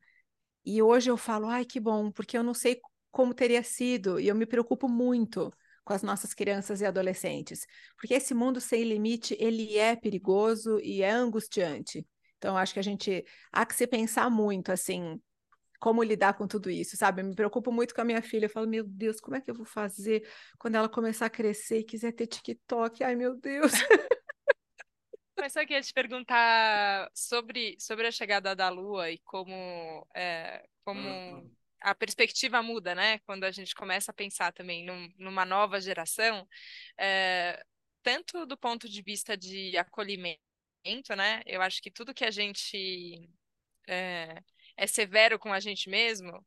[0.65, 4.27] E hoje eu falo, ai, que bom, porque eu não sei como teria sido, e
[4.27, 5.51] eu me preocupo muito
[5.83, 7.65] com as nossas crianças e adolescentes,
[7.97, 12.05] porque esse mundo sem limite, ele é perigoso e é angustiante.
[12.41, 15.21] Então, acho que a gente há que se pensar muito, assim,
[15.79, 17.21] como lidar com tudo isso, sabe?
[17.21, 18.45] Eu me preocupo muito com a minha filha.
[18.45, 20.27] Eu falo, meu Deus, como é que eu vou fazer
[20.57, 23.03] quando ela começar a crescer e quiser ter TikTok?
[23.03, 23.71] Ai, meu Deus.
[25.37, 31.47] Mas só queria te perguntar sobre, sobre a chegada da Lua e como, é, como
[31.79, 33.19] a perspectiva muda, né?
[33.19, 36.47] Quando a gente começa a pensar também num, numa nova geração,
[36.97, 37.63] é,
[38.01, 40.41] tanto do ponto de vista de acolhimento,
[41.15, 41.41] né?
[41.45, 43.29] Eu acho que tudo que a gente
[43.87, 44.41] é,
[44.77, 46.45] é, severo com a gente mesmo,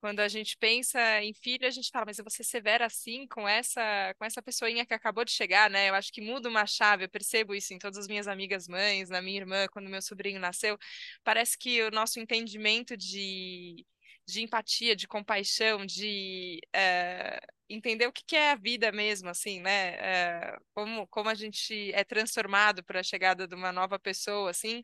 [0.00, 3.26] quando a gente pensa em filho, a gente fala, mas eu vou ser severa assim
[3.28, 5.88] com essa com essa pessoinha que acabou de chegar, né?
[5.90, 9.08] Eu acho que muda uma chave, eu percebo isso em todas as minhas amigas mães,
[9.10, 10.78] na minha irmã, quando meu sobrinho nasceu.
[11.24, 13.86] Parece que o nosso entendimento de
[14.26, 19.94] de empatia, de compaixão, de é, entender o que, é a vida mesmo, assim, né?
[19.96, 24.82] É, como, como a gente é transformado para a chegada de uma nova pessoa, assim.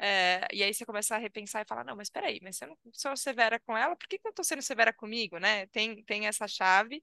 [0.00, 2.64] É, e aí você começa a repensar e falar, não, mas espera aí, mas se
[2.64, 5.66] eu não sou severa com ela, por que, que eu estou sendo severa comigo, né?
[5.68, 7.02] Tem, tem essa chave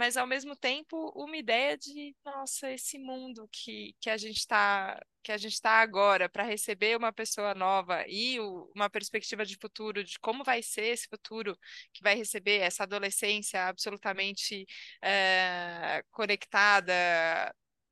[0.00, 4.98] mas ao mesmo tempo uma ideia de, nossa, esse mundo que, que a gente está
[5.22, 9.58] que a gente está agora para receber uma pessoa nova e o, uma perspectiva de
[9.60, 11.54] futuro de como vai ser esse futuro
[11.92, 14.66] que vai receber essa adolescência absolutamente
[15.02, 16.94] é, conectada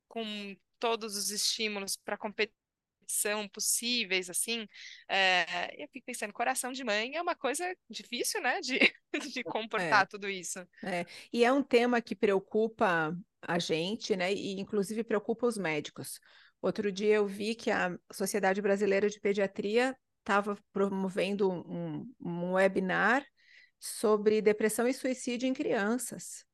[0.09, 2.55] com todos os estímulos para competir
[3.13, 4.67] são possíveis, assim,
[5.09, 8.79] é, eu fico pensando, coração de mãe é uma coisa difícil, né, de,
[9.33, 10.59] de comportar é, tudo isso.
[10.85, 11.05] É.
[11.33, 16.19] E é um tema que preocupa a gente, né, e inclusive preocupa os médicos.
[16.61, 23.25] Outro dia eu vi que a Sociedade Brasileira de Pediatria estava promovendo um, um webinar
[23.79, 26.45] sobre depressão e suicídio em crianças.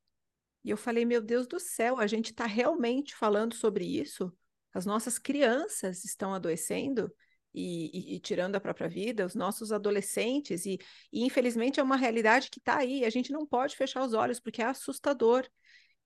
[0.62, 4.33] E eu falei, meu Deus do céu, a gente está realmente falando sobre isso?
[4.75, 7.11] As nossas crianças estão adoecendo
[7.55, 10.79] e, e, e, tirando a própria vida, os nossos adolescentes, e,
[11.13, 14.41] e infelizmente é uma realidade que está aí, a gente não pode fechar os olhos,
[14.41, 15.49] porque é assustador.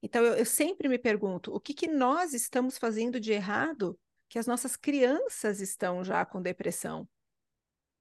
[0.02, 4.38] Então, eu, eu sempre me pergunto, o que, que nós estamos fazendo de errado que
[4.38, 7.08] as nossas crianças estão já com depressão?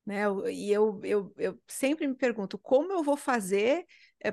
[0.06, 0.24] Né?
[0.52, 3.86] E eu, eu, eu sempre me pergunto, como eu vou fazer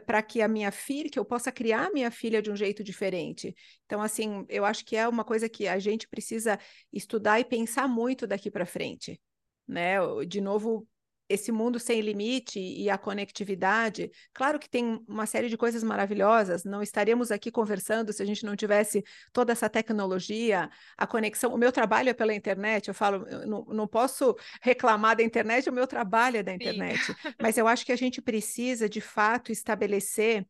[0.07, 2.83] para que a minha filha, que eu possa criar a minha filha de um jeito
[2.83, 3.55] diferente.
[3.85, 6.59] Então, assim, eu acho que é uma coisa que a gente precisa
[6.93, 9.21] estudar e pensar muito daqui para frente.
[9.67, 9.97] Né?
[10.27, 10.87] De novo,
[11.29, 16.65] esse mundo sem limite e a conectividade, claro que tem uma série de coisas maravilhosas,
[16.65, 21.55] não estaríamos aqui conversando se a gente não tivesse toda essa tecnologia, a conexão.
[21.55, 25.69] O meu trabalho é pela internet, eu falo, eu não, não posso reclamar da internet,
[25.69, 27.15] o meu trabalho é da internet, Sim.
[27.41, 30.47] mas eu acho que a gente precisa, de fato, estabelecer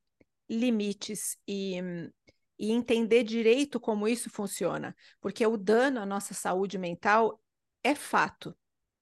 [0.49, 1.77] limites e,
[2.59, 7.41] e entender direito como isso funciona, porque o dano à nossa saúde mental
[7.83, 8.55] é fato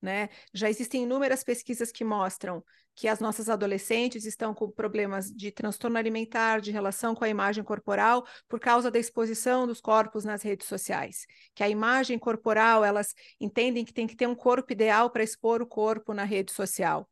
[0.02, 0.28] né?
[0.52, 2.62] Já existem inúmeras pesquisas que mostram
[2.94, 7.64] que as nossas adolescentes estão com problemas de transtorno alimentar, de relação com a imagem
[7.64, 11.26] corporal, por causa da exposição dos corpos nas redes sociais.
[11.54, 15.62] Que a imagem corporal, elas entendem que tem que ter um corpo ideal para expor
[15.62, 17.08] o corpo na rede social.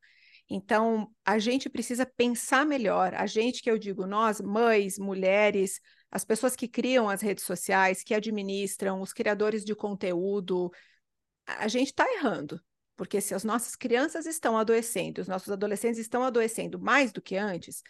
[0.51, 3.15] Então, a gente precisa pensar melhor.
[3.15, 8.03] A gente, que eu digo, nós, mães, mulheres, as pessoas que criam as redes sociais,
[8.03, 10.71] que administram, os criadores de conteúdo,
[11.47, 12.61] a gente está errando.
[13.01, 17.35] Porque se as nossas crianças estão adoecendo, os nossos adolescentes estão adoecendo mais do que
[17.35, 17.83] antes,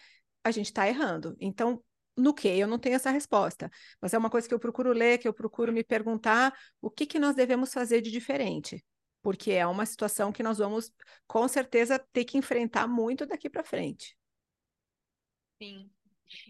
[0.44, 1.36] a gente está errando.
[1.40, 1.82] Então,
[2.16, 2.46] no que?
[2.46, 3.68] Eu não tenho essa resposta,
[4.00, 7.06] mas é uma coisa que eu procuro ler, que eu procuro me perguntar o que,
[7.06, 8.84] que nós devemos fazer de diferente,
[9.20, 10.92] porque é uma situação que nós vamos,
[11.26, 14.16] com certeza, ter que enfrentar muito daqui para frente.
[15.60, 15.90] Sim.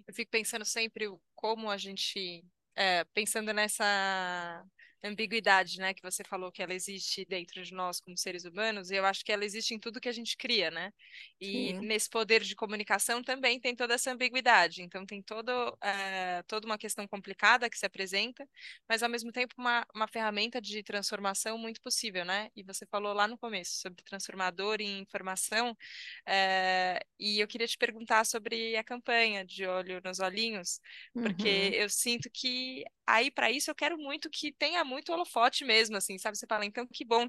[0.07, 2.45] Eu fico pensando sempre como a gente,
[2.77, 4.63] é, pensando nessa
[5.03, 8.97] ambiguidade, né, que você falou que ela existe dentro de nós como seres humanos, e
[8.97, 10.93] eu acho que ela existe em tudo que a gente cria, né?
[11.41, 11.81] E Sim.
[11.81, 14.83] nesse poder de comunicação também tem toda essa ambiguidade.
[14.83, 18.47] Então tem todo, uh, toda uma questão complicada que se apresenta,
[18.89, 22.51] mas ao mesmo tempo uma, uma ferramenta de transformação muito possível, né?
[22.55, 27.79] E você falou lá no começo sobre transformador em informação, uh, e eu queria te
[27.79, 30.81] perguntar sobre a campanha de olho nos olhinhos,
[31.15, 31.75] porque uhum.
[31.75, 36.19] eu sinto que aí para isso eu quero muito que tenha muito holofote mesmo, assim,
[36.19, 36.37] sabe?
[36.37, 37.29] Você fala, então que bom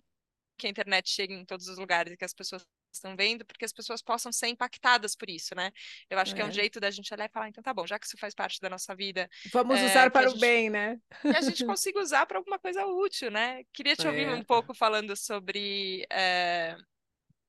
[0.58, 3.64] que a internet chegue em todos os lugares e que as pessoas estão vendo, porque
[3.64, 5.72] as pessoas possam ser impactadas por isso, né?
[6.10, 6.36] Eu acho é.
[6.36, 8.18] que é um jeito da gente olhar e falar, então tá bom, já que isso
[8.18, 9.30] faz parte da nossa vida.
[9.52, 11.00] Vamos é, usar para o bem, né?
[11.22, 13.64] Que a gente consiga usar para alguma coisa útil, né?
[13.74, 14.10] Queria te é.
[14.10, 16.76] ouvir um pouco falando sobre é,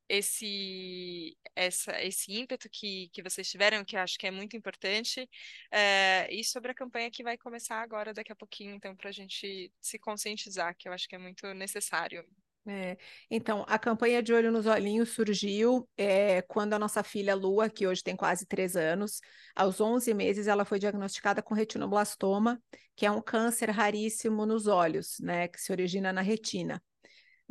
[0.09, 5.29] esse, essa, esse ímpeto que, que vocês tiveram, que eu acho que é muito importante,
[5.71, 9.13] é, e sobre a campanha que vai começar agora, daqui a pouquinho, então, para a
[9.13, 12.25] gente se conscientizar, que eu acho que é muito necessário.
[12.65, 12.97] É,
[13.29, 17.89] então, a campanha de Olho nos Olhinhos surgiu é, quando a nossa filha Lua, que
[17.89, 19.21] hoje tem quase três anos,
[19.57, 22.63] aos 11 meses ela foi diagnosticada com retinoblastoma,
[22.95, 26.81] que é um câncer raríssimo nos olhos, né, que se origina na retina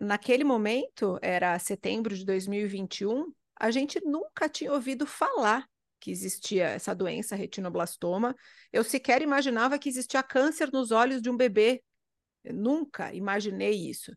[0.01, 5.67] naquele momento, era setembro de 2021, a gente nunca tinha ouvido falar
[5.99, 8.35] que existia essa doença retinoblastoma.
[8.73, 11.83] Eu sequer imaginava que existia câncer nos olhos de um bebê.
[12.43, 14.11] Eu nunca imaginei isso.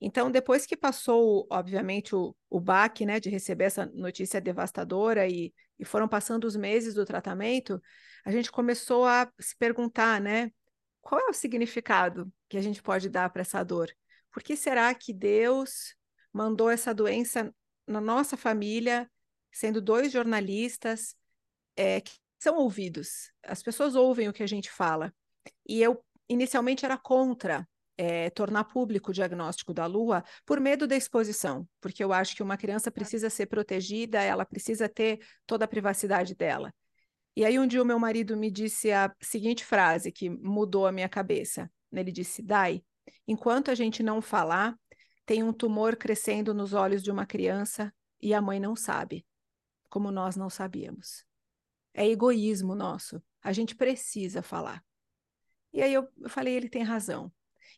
[0.00, 5.52] Então, depois que passou, obviamente, o, o baque, né, de receber essa notícia devastadora e,
[5.78, 7.82] e foram passando os meses do tratamento,
[8.24, 10.50] a gente começou a se perguntar, né,
[11.02, 13.92] qual é o significado que a gente pode dar para essa dor?
[14.38, 15.96] Por que será que Deus
[16.32, 17.52] mandou essa doença
[17.84, 19.10] na nossa família,
[19.50, 21.16] sendo dois jornalistas
[21.76, 23.32] é, que são ouvidos?
[23.42, 25.12] As pessoas ouvem o que a gente fala.
[25.68, 30.94] E eu, inicialmente, era contra é, tornar público o diagnóstico da Lua por medo da
[30.94, 35.68] exposição, porque eu acho que uma criança precisa ser protegida, ela precisa ter toda a
[35.68, 36.72] privacidade dela.
[37.34, 40.92] E aí um dia o meu marido me disse a seguinte frase que mudou a
[40.92, 41.68] minha cabeça.
[41.90, 42.84] Ele disse: Dai,
[43.28, 44.74] Enquanto a gente não falar,
[45.26, 49.26] tem um tumor crescendo nos olhos de uma criança e a mãe não sabe,
[49.90, 51.26] como nós não sabíamos.
[51.92, 53.22] É egoísmo nosso.
[53.42, 54.82] A gente precisa falar.
[55.74, 57.30] E aí eu, falei, ele tem razão.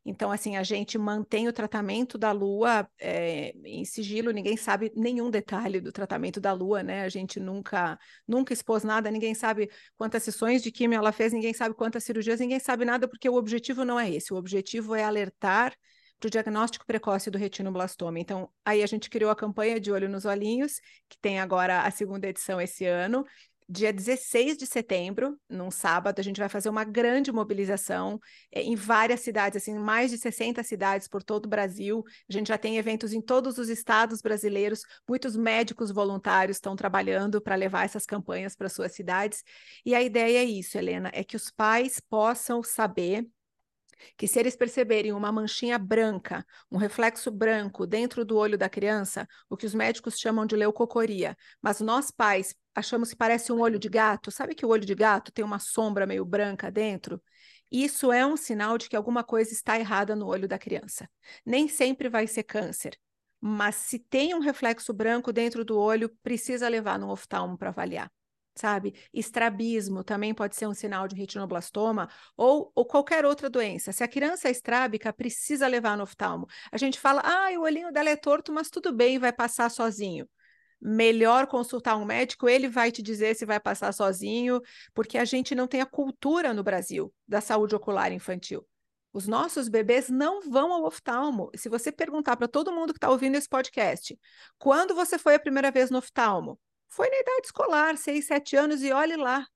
[0.04, 5.30] Então, assim, a gente mantém o tratamento da lua é, em sigilo, ninguém sabe nenhum
[5.30, 7.02] detalhe do tratamento da lua, né?
[7.02, 11.52] A gente nunca, nunca expôs nada, ninguém sabe quantas sessões de quimio ela fez, ninguém
[11.52, 14.32] sabe quantas cirurgias, ninguém sabe nada, porque o objetivo não é esse.
[14.32, 15.74] O objetivo é alertar
[16.18, 18.18] para o diagnóstico precoce do retinoblastoma.
[18.18, 21.90] Então, aí a gente criou a campanha de Olho nos Olhinhos, que tem agora a
[21.90, 23.24] segunda edição esse ano,
[23.72, 28.74] Dia 16 de setembro, num sábado, a gente vai fazer uma grande mobilização é, em
[28.74, 32.02] várias cidades, assim, mais de 60 cidades por todo o Brasil.
[32.28, 34.82] A gente já tem eventos em todos os estados brasileiros.
[35.08, 39.44] Muitos médicos voluntários estão trabalhando para levar essas campanhas para suas cidades.
[39.86, 43.24] E a ideia é isso, Helena, é que os pais possam saber
[44.16, 49.28] que se eles perceberem uma manchinha branca, um reflexo branco dentro do olho da criança,
[49.48, 53.78] o que os médicos chamam de leucocoria, mas nós pais achamos que parece um olho
[53.78, 57.22] de gato, sabe que o olho de gato tem uma sombra meio branca dentro?
[57.70, 61.08] Isso é um sinal de que alguma coisa está errada no olho da criança.
[61.46, 62.98] Nem sempre vai ser câncer,
[63.40, 68.10] mas se tem um reflexo branco dentro do olho, precisa levar no oftalmo para avaliar
[68.54, 68.94] sabe?
[69.12, 73.92] Estrabismo também pode ser um sinal de retinoblastoma ou, ou qualquer outra doença.
[73.92, 76.46] Se a criança é estrábica, precisa levar no oftalmo.
[76.70, 80.28] A gente fala, ah, o olhinho dela é torto, mas tudo bem, vai passar sozinho.
[80.80, 84.60] Melhor consultar um médico, ele vai te dizer se vai passar sozinho,
[84.94, 88.66] porque a gente não tem a cultura no Brasil da saúde ocular infantil.
[89.12, 91.50] Os nossos bebês não vão ao oftalmo.
[91.54, 94.18] Se você perguntar para todo mundo que está ouvindo esse podcast,
[94.56, 96.58] quando você foi a primeira vez no oftalmo?
[96.88, 99.46] Foi na idade escolar, seis, sete anos, e olhe lá.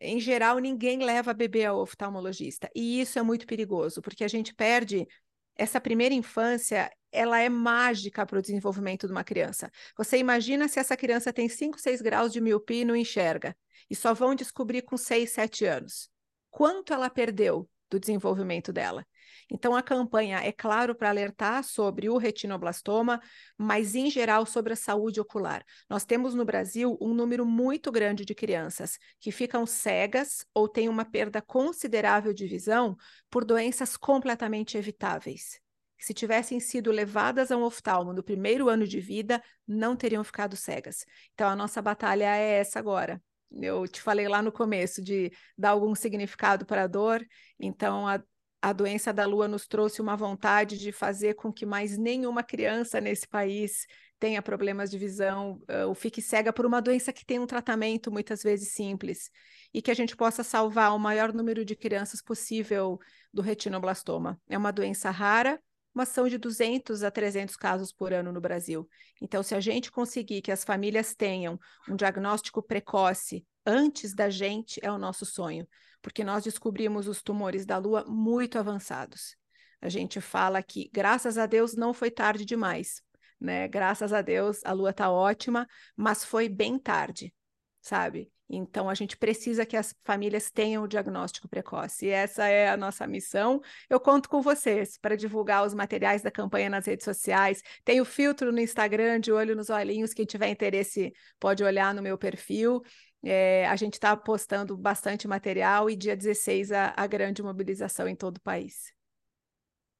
[0.00, 2.70] Em geral, ninguém leva bebê ao oftalmologista.
[2.74, 5.06] E isso é muito perigoso, porque a gente perde
[5.54, 9.70] essa primeira infância, ela é mágica para o desenvolvimento de uma criança.
[9.96, 13.56] Você imagina se essa criança tem 5, 6 graus de miopia e não enxerga,
[13.88, 16.08] e só vão descobrir com 6, 7 anos.
[16.50, 19.04] Quanto ela perdeu do desenvolvimento dela?
[19.52, 23.20] Então, a campanha é claro para alertar sobre o retinoblastoma,
[23.58, 25.64] mas em geral sobre a saúde ocular.
[25.88, 30.88] Nós temos no Brasil um número muito grande de crianças que ficam cegas ou têm
[30.88, 32.96] uma perda considerável de visão
[33.28, 35.60] por doenças completamente evitáveis.
[36.00, 40.56] Se tivessem sido levadas a um oftalmo no primeiro ano de vida, não teriam ficado
[40.56, 41.04] cegas.
[41.34, 43.22] Então, a nossa batalha é essa agora.
[43.52, 47.24] Eu te falei lá no começo de dar algum significado para a dor,
[47.58, 48.22] então a,
[48.62, 53.00] a doença da lua nos trouxe uma vontade de fazer com que mais nenhuma criança
[53.00, 53.86] nesse país
[54.20, 58.12] tenha problemas de visão uh, ou fique cega por uma doença que tem um tratamento
[58.12, 59.30] muitas vezes simples
[59.72, 63.00] e que a gente possa salvar o maior número de crianças possível
[63.32, 64.38] do retinoblastoma.
[64.48, 65.60] É uma doença rara,
[65.92, 68.88] mas são de 200 a 300 casos por ano no Brasil.
[69.20, 74.80] Então, se a gente conseguir que as famílias tenham um diagnóstico precoce antes da gente,
[74.82, 75.66] é o nosso sonho
[76.02, 79.36] porque nós descobrimos os tumores da lua muito avançados.
[79.80, 83.02] A gente fala que, graças a Deus, não foi tarde demais,
[83.40, 83.66] né?
[83.68, 87.34] Graças a Deus, a lua está ótima, mas foi bem tarde,
[87.80, 88.30] sabe?
[88.52, 92.06] Então, a gente precisa que as famílias tenham o diagnóstico precoce.
[92.06, 93.62] E essa é a nossa missão.
[93.88, 97.62] Eu conto com vocês para divulgar os materiais da campanha nas redes sociais.
[97.84, 100.12] Tem o filtro no Instagram, de olho nos olhinhos.
[100.12, 102.82] Quem tiver interesse pode olhar no meu perfil.
[103.22, 108.16] É, a gente está postando bastante material e dia 16 a, a grande mobilização em
[108.16, 108.92] todo o país.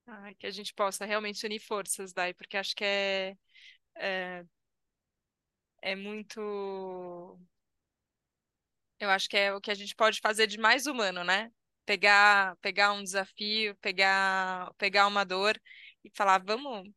[0.06, 3.36] Ah, que a gente possa realmente unir forças, Dai, porque acho que é,
[3.96, 4.44] é,
[5.82, 7.38] é muito.
[9.00, 11.50] Eu acho que é o que a gente pode fazer de mais humano, né?
[11.86, 15.60] Pegar, pegar um desafio, pegar, pegar uma dor
[16.04, 16.88] e falar, vamos,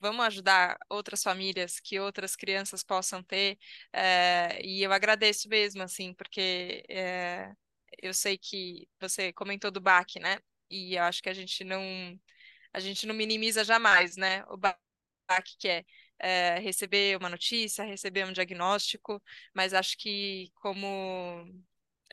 [0.00, 3.58] vamos ajudar outras famílias que outras crianças possam ter.
[3.92, 7.52] É, e eu agradeço mesmo, assim, porque é,
[8.02, 10.38] eu sei que você comentou do BAC, né?
[10.70, 11.80] E eu acho que a gente não
[12.72, 14.44] a gente não minimiza jamais, né?
[14.48, 14.78] O BAC
[15.58, 15.84] que é,
[16.18, 19.22] é receber uma notícia, receber um diagnóstico,
[19.54, 21.46] mas acho que como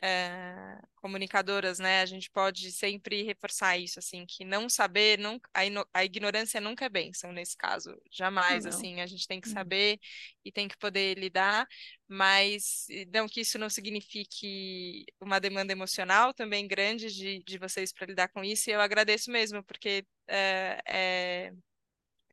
[0.02, 5.60] é, comunicadoras, né, a gente pode sempre reforçar isso, assim, que não saber, não, a,
[5.94, 8.70] a ignorância nunca é bênção nesse caso, jamais, não.
[8.70, 9.54] assim, a gente tem que uhum.
[9.54, 10.00] saber
[10.44, 11.68] e tem que poder lidar,
[12.08, 18.06] mas não que isso não signifique uma demanda emocional também grande de, de vocês para
[18.06, 21.52] lidar com isso, e eu agradeço mesmo, porque é, é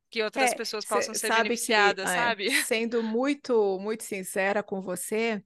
[0.09, 2.49] que outras é, pessoas possam ser beneficiadas, que, sabe?
[2.65, 5.43] Sendo muito, muito sincera com você,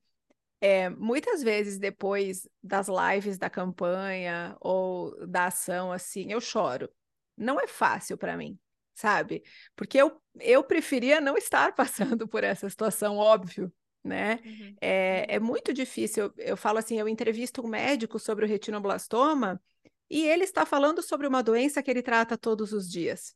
[0.61, 6.89] é, muitas vezes depois das lives da campanha ou da ação, assim, eu choro.
[7.35, 8.57] Não é fácil para mim,
[8.93, 9.43] sabe?
[9.75, 14.39] Porque eu, eu preferia não estar passando por essa situação, óbvio, né?
[14.45, 14.75] Uhum.
[14.79, 16.25] É, é muito difícil.
[16.25, 19.61] Eu, eu falo assim, eu entrevisto um médico sobre o retinoblastoma
[20.09, 23.35] e ele está falando sobre uma doença que ele trata todos os dias.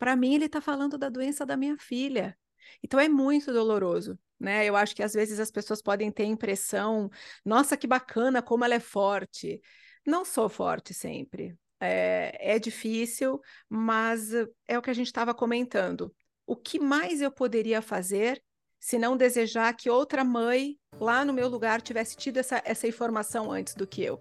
[0.00, 2.36] Para mim, ele está falando da doença da minha filha.
[2.82, 4.64] Então é muito doloroso né?
[4.64, 7.10] Eu acho que às vezes as pessoas podem ter a impressão,
[7.44, 9.60] nossa, que bacana, como ela é forte.
[10.06, 11.54] Não sou forte sempre.
[11.78, 14.32] É, é difícil, mas
[14.66, 16.14] é o que a gente estava comentando.
[16.46, 18.42] O que mais eu poderia fazer
[18.78, 23.52] se não desejar que outra mãe lá no meu lugar tivesse tido essa, essa informação
[23.52, 24.20] antes do que eu.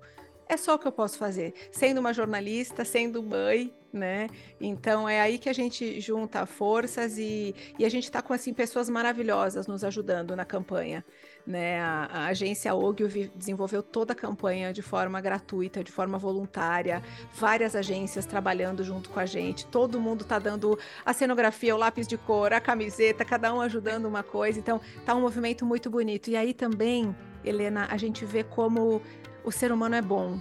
[0.49, 4.27] É só o que eu posso fazer, sendo uma jornalista, sendo mãe, né?
[4.59, 8.53] Então é aí que a gente junta forças e, e a gente está com assim
[8.53, 11.03] pessoas maravilhosas nos ajudando na campanha.
[11.45, 11.81] Né?
[11.81, 17.01] A, a agência Ogilvy desenvolveu toda a campanha de forma gratuita, de forma voluntária,
[17.33, 22.07] várias agências trabalhando junto com a gente, todo mundo está dando a cenografia, o lápis
[22.07, 24.59] de cor, a camiseta, cada um ajudando uma coisa.
[24.59, 26.29] Então tá um movimento muito bonito.
[26.29, 29.01] E aí também, Helena, a gente vê como
[29.43, 30.39] o ser humano é bom,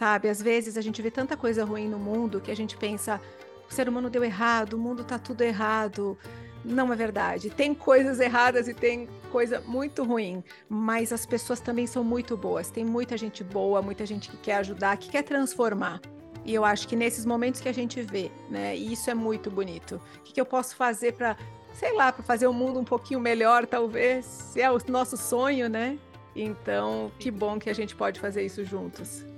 [0.00, 0.30] sabe?
[0.30, 3.20] Às vezes a gente vê tanta coisa ruim no mundo que a gente pensa,
[3.68, 6.16] o ser humano deu errado, o mundo tá tudo errado.
[6.64, 7.50] Não é verdade.
[7.50, 12.70] Tem coisas erradas e tem coisa muito ruim, mas as pessoas também são muito boas.
[12.70, 16.00] Tem muita gente boa, muita gente que quer ajudar, que quer transformar.
[16.46, 18.74] E eu acho que nesses momentos que a gente vê, né?
[18.74, 20.00] E isso é muito bonito.
[20.16, 21.36] O que, que eu posso fazer para,
[21.74, 24.24] sei lá, para fazer o mundo um pouquinho melhor, talvez?
[24.24, 25.98] Se é o nosso sonho, né?
[26.34, 29.29] Então, que bom que a gente pode fazer isso juntos.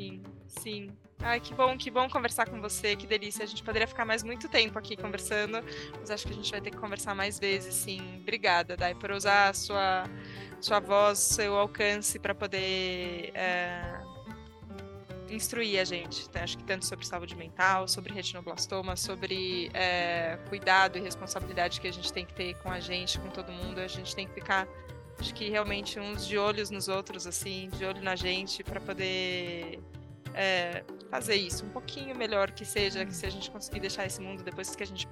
[0.00, 0.90] Sim, sim.
[1.18, 3.44] Ai, que bom, que bom conversar com você, que delícia.
[3.44, 5.62] A gente poderia ficar mais muito tempo aqui conversando,
[5.98, 8.00] mas acho que a gente vai ter que conversar mais vezes, sim.
[8.22, 10.04] Obrigada, Dai, por usar a sua,
[10.58, 14.00] sua voz, seu alcance para poder é,
[15.28, 16.24] instruir a gente.
[16.26, 21.86] Então, acho que tanto sobre saúde mental, sobre retinoblastoma, sobre é, cuidado e responsabilidade que
[21.88, 23.80] a gente tem que ter com a gente, com todo mundo.
[23.80, 24.66] A gente tem que ficar
[25.20, 29.78] acho que realmente uns de olhos nos outros, assim, de olho na gente, para poder
[30.34, 34.20] é, fazer isso um pouquinho melhor que seja, que se a gente conseguir deixar esse
[34.20, 35.06] mundo depois que a gente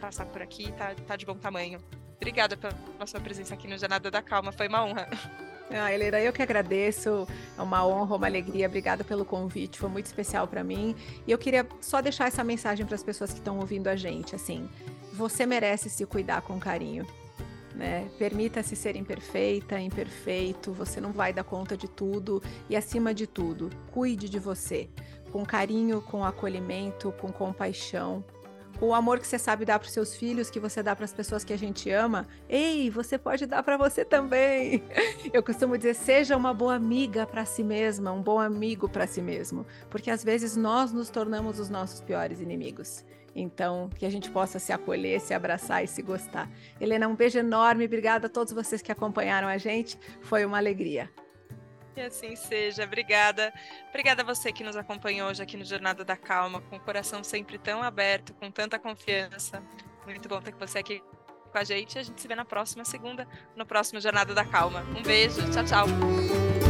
[0.00, 1.78] passar por aqui, tá, tá de bom tamanho.
[2.16, 5.08] Obrigada pela sua presença aqui no Jornada da Calma, foi uma honra.
[5.72, 7.28] Ah, Helena, eu que agradeço.
[7.56, 8.66] É uma honra, uma alegria.
[8.66, 10.96] Obrigada pelo convite, foi muito especial para mim.
[11.24, 14.34] E eu queria só deixar essa mensagem para as pessoas que estão ouvindo a gente,
[14.34, 14.68] assim,
[15.12, 17.06] você merece se cuidar com carinho.
[17.80, 18.10] Né?
[18.18, 23.70] Permita-se ser imperfeita, imperfeito, você não vai dar conta de tudo e, acima de tudo,
[23.90, 24.90] cuide de você
[25.32, 28.22] com carinho, com acolhimento, com compaixão,
[28.78, 31.06] com o amor que você sabe dar para os seus filhos, que você dá para
[31.06, 32.28] as pessoas que a gente ama.
[32.46, 34.84] Ei, você pode dar para você também.
[35.32, 39.22] Eu costumo dizer, seja uma boa amiga para si mesma, um bom amigo para si
[39.22, 43.06] mesmo, porque às vezes nós nos tornamos os nossos piores inimigos.
[43.40, 46.48] Então, que a gente possa se acolher, se abraçar e se gostar.
[46.80, 47.84] Helena, um beijo enorme.
[47.84, 49.98] Obrigada a todos vocês que acompanharam a gente.
[50.22, 51.10] Foi uma alegria.
[51.94, 52.84] Que assim seja.
[52.84, 53.52] Obrigada.
[53.88, 57.24] Obrigada a você que nos acompanhou hoje aqui no Jornada da Calma, com o coração
[57.24, 59.62] sempre tão aberto, com tanta confiança.
[60.06, 61.02] Muito bom ter você aqui
[61.50, 61.98] com a gente.
[61.98, 63.26] A gente se vê na próxima segunda,
[63.56, 64.84] no próximo Jornada da Calma.
[64.96, 65.40] Um beijo.
[65.50, 66.69] Tchau, tchau.